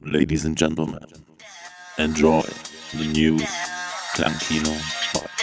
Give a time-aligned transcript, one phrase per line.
[0.00, 1.04] Ladies and gentlemen,
[1.98, 2.42] enjoy
[2.94, 3.36] the new
[4.14, 4.72] Clankino
[5.12, 5.37] podcast.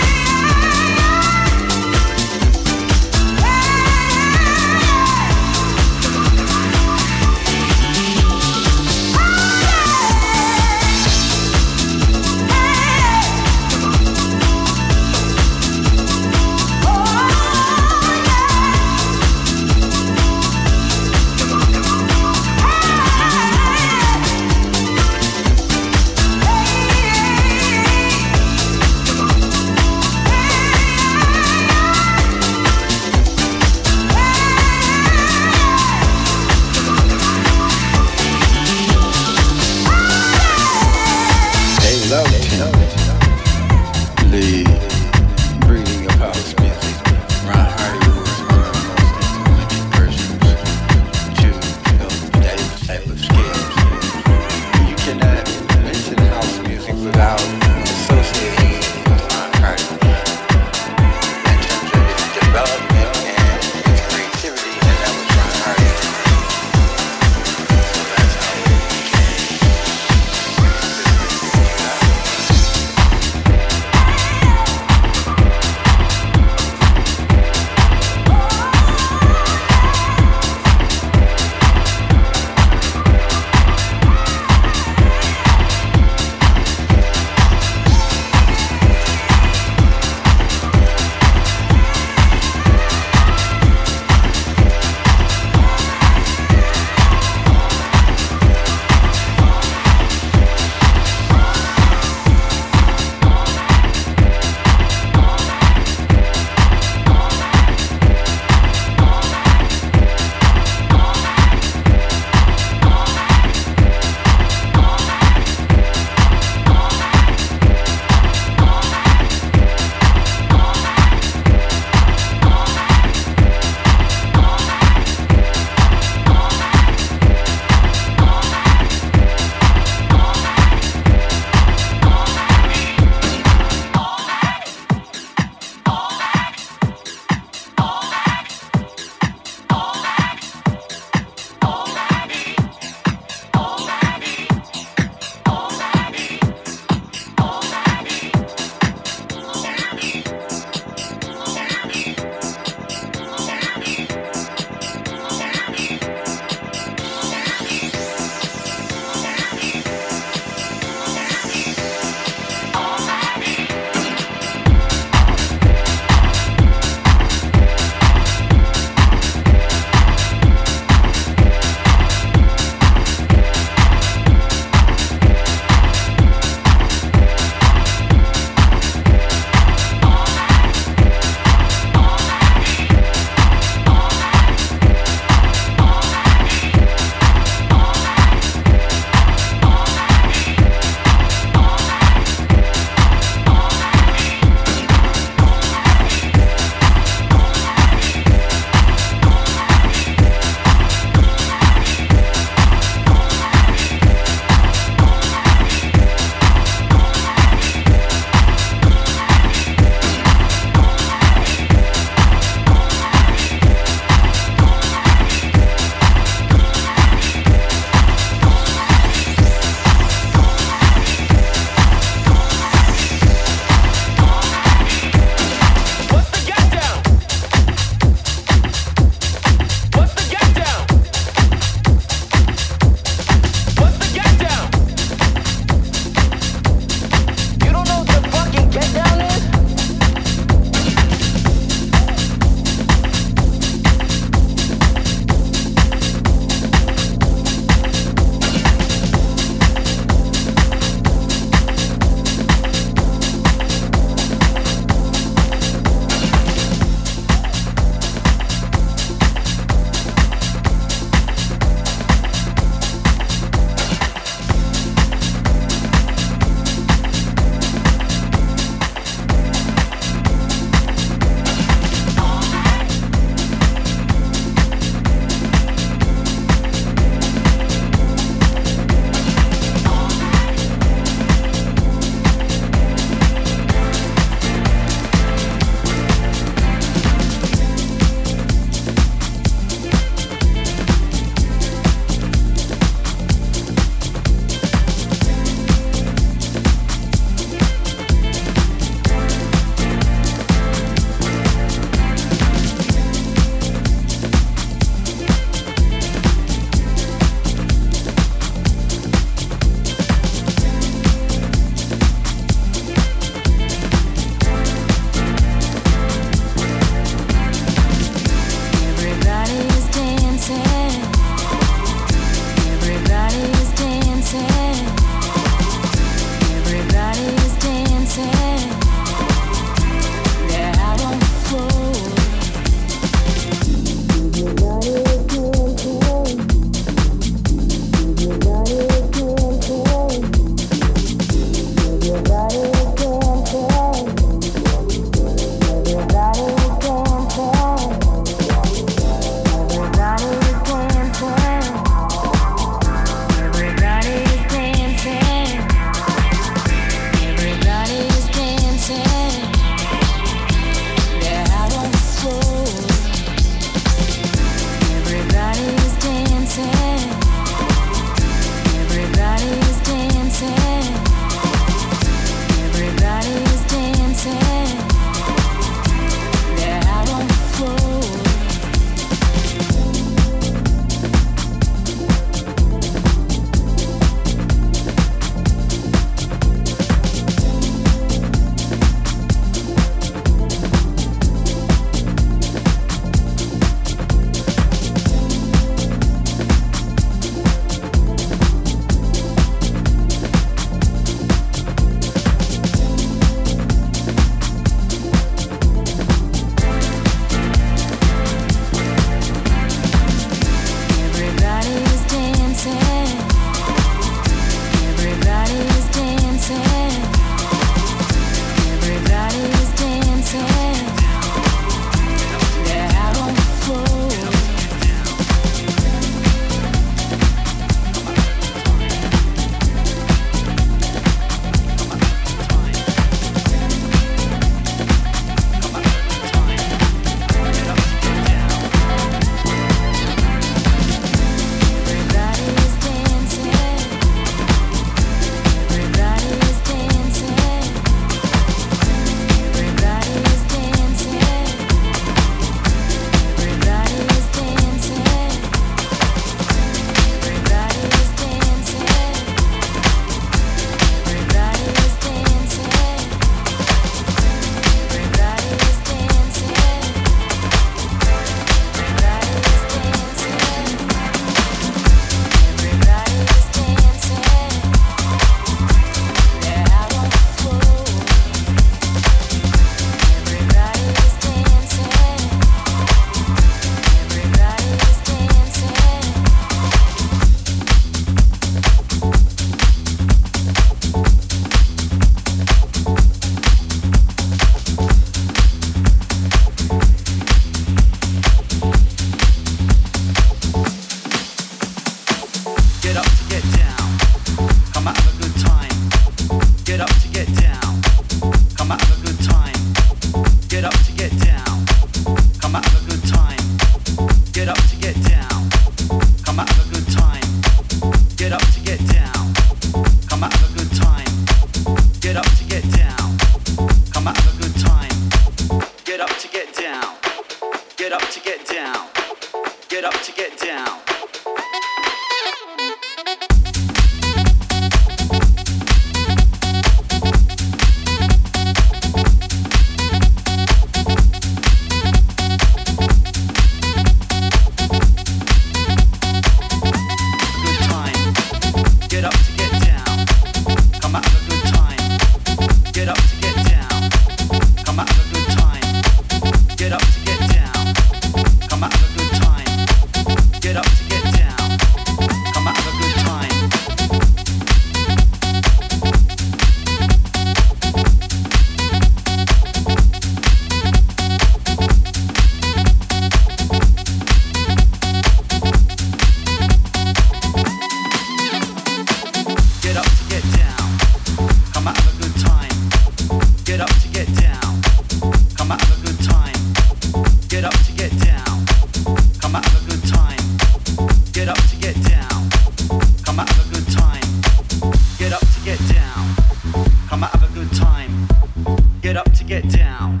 [598.90, 600.00] Get up to get down.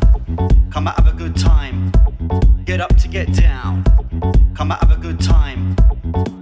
[0.72, 1.92] Come out, have a good time.
[2.64, 3.84] Get up to get down.
[4.56, 5.76] Come out, have a good time.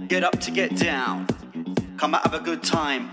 [0.07, 1.27] Get up to get down.
[1.97, 3.11] Come out, have a good time.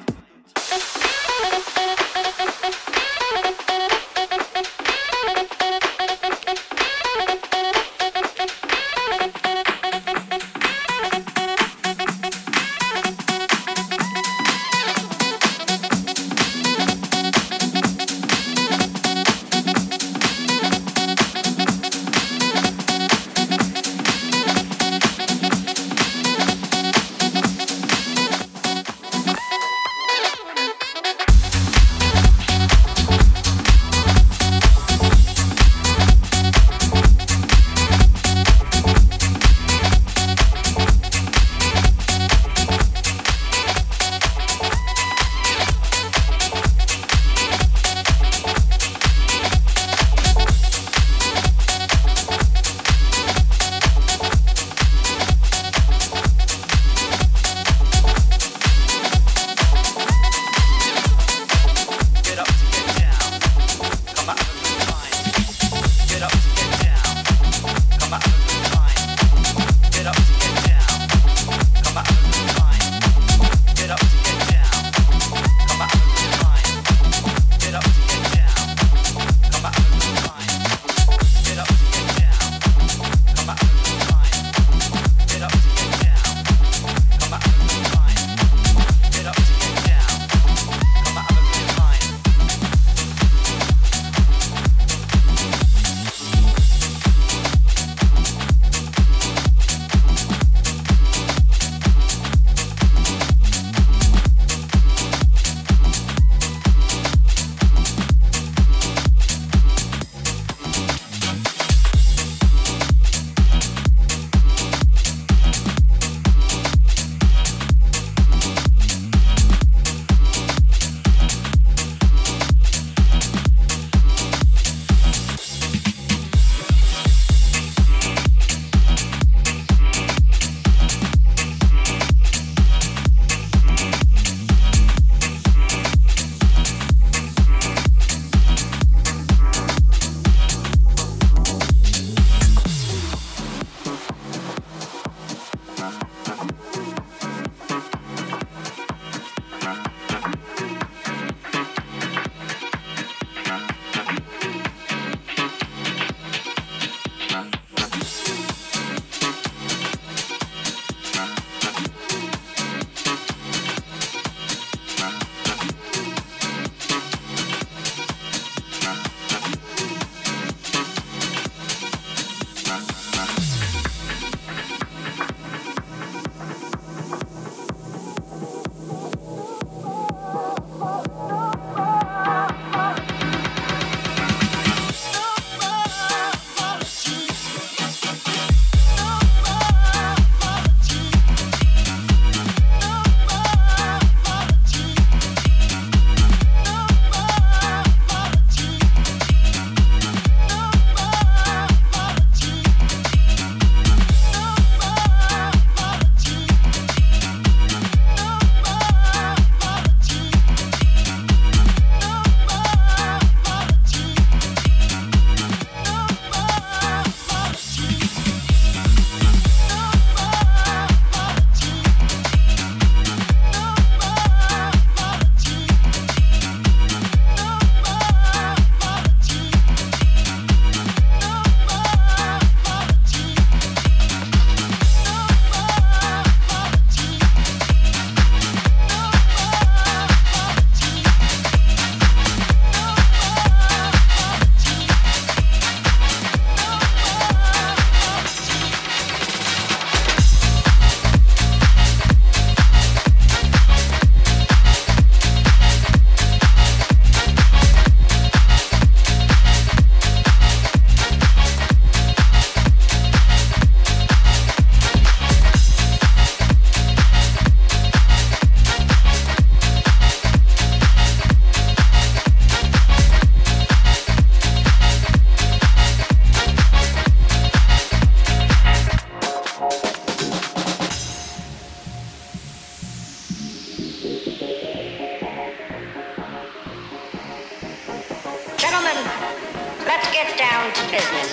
[289.84, 291.32] Let's get down to business.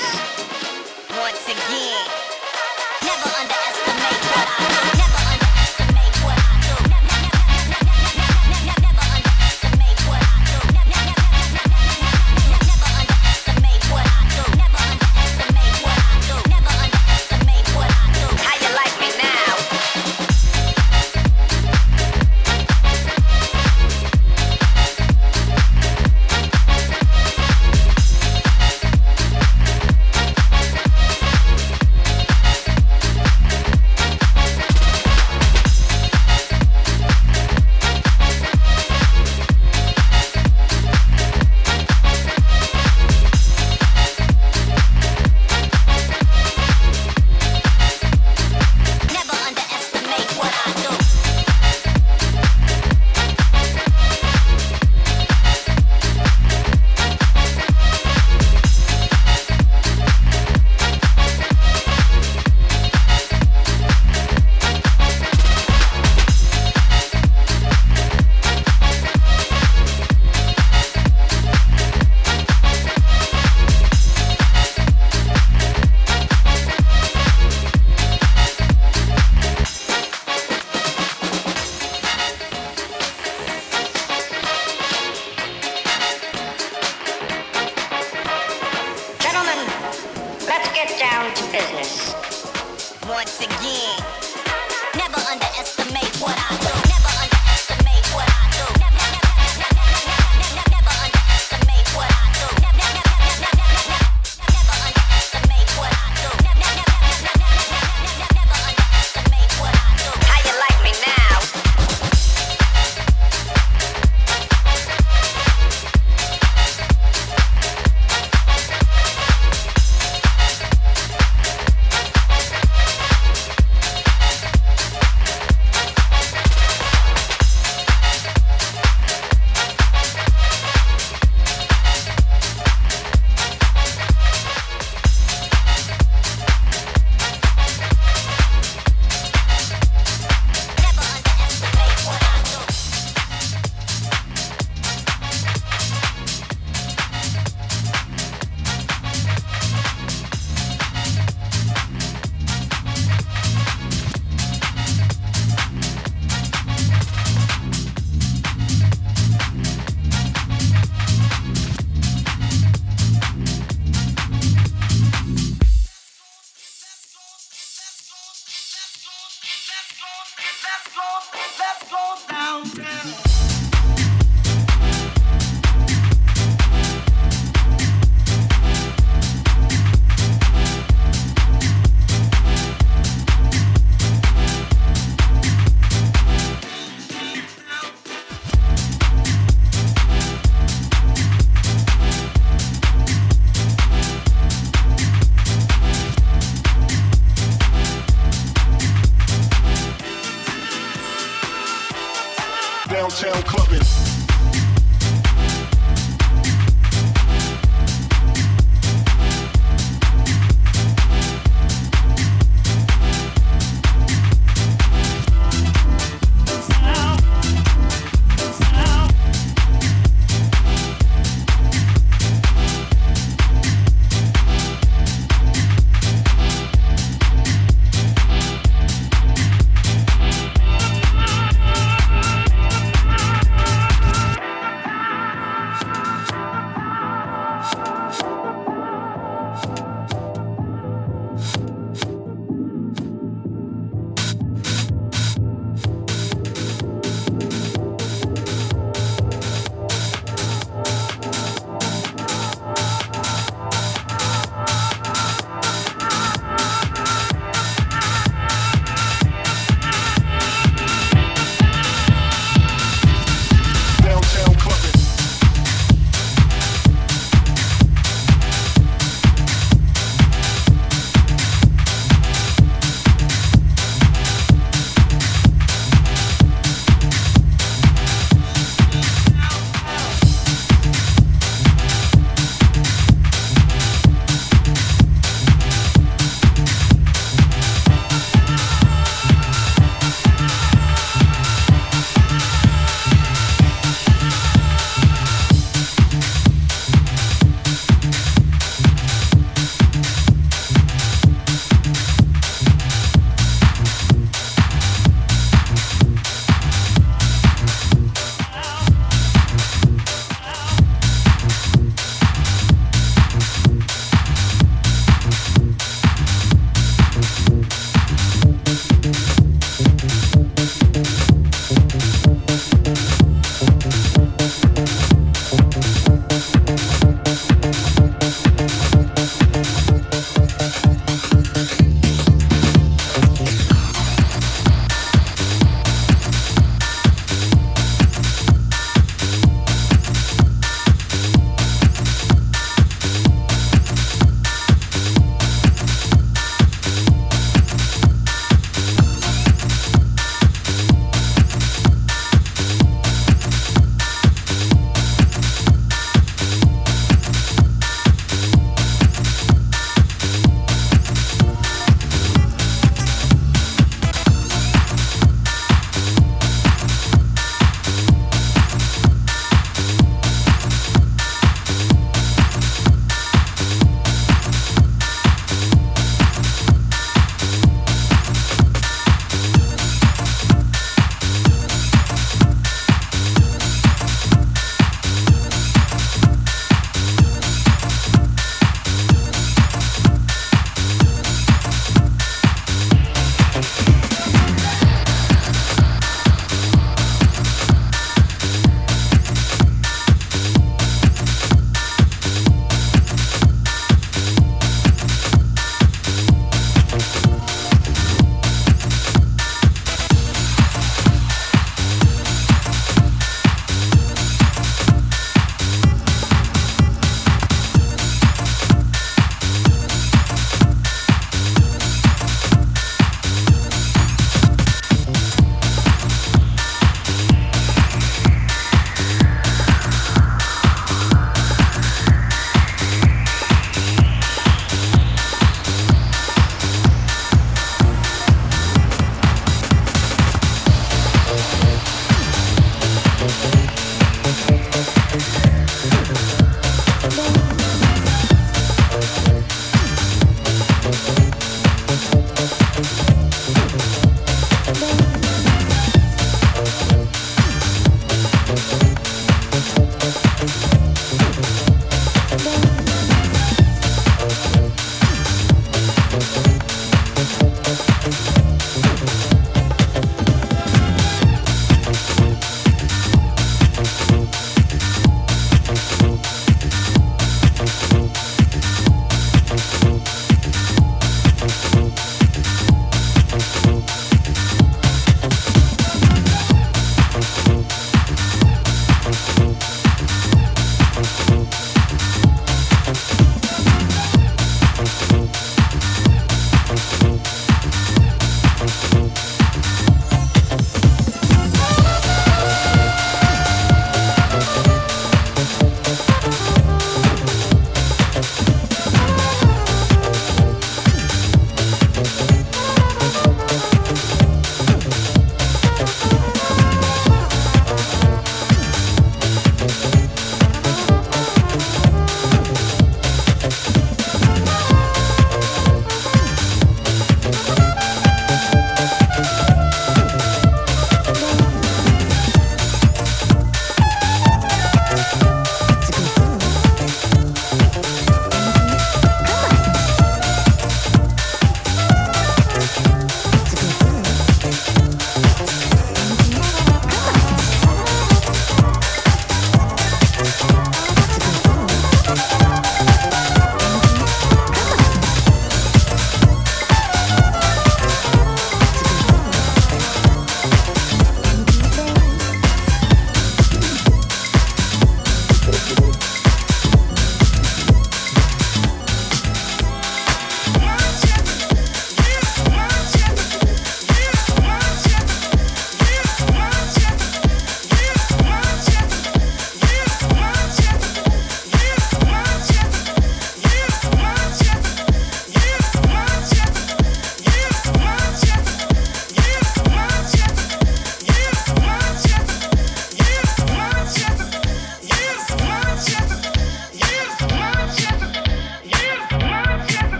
[1.18, 2.12] Once again.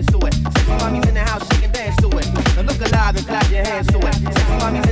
[0.00, 0.34] dance to it.
[0.34, 2.26] Sexy mommy's in the house, she can dance to it.
[2.56, 4.14] Now look alive and clap your hands to it.
[4.14, 4.89] Sexy mommy's